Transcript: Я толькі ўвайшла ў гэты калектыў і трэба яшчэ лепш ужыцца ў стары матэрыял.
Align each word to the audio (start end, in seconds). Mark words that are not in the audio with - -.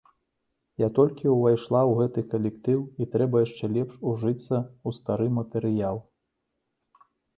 Я 0.83 0.87
толькі 0.99 1.33
ўвайшла 1.33 1.81
ў 1.89 1.91
гэты 1.99 2.23
калектыў 2.31 2.79
і 3.05 3.07
трэба 3.13 3.37
яшчэ 3.45 3.65
лепш 3.75 3.93
ужыцца 4.13 4.55
ў 4.57 4.89
стары 4.99 5.27
матэрыял. 5.37 5.97